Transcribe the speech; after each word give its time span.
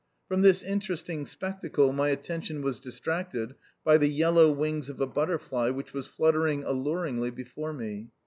From 0.27 0.41
this 0.41 0.63
interesting 0.63 1.27
spectacle 1.27 1.93
my 1.93 2.09
attention 2.09 2.63
was 2.63 2.79
distracted 2.79 3.53
by 3.83 3.99
the 3.99 4.07
yellow 4.09 4.51
wings 4.51 4.89
of 4.89 4.99
a 4.99 5.05
butterfly 5.05 5.69
which 5.69 5.93
was 5.93 6.07
fluttering 6.07 6.63
alluringly 6.63 7.29
before 7.29 7.71
me. 7.71 8.07